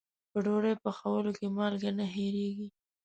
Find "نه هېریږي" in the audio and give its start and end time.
1.99-2.67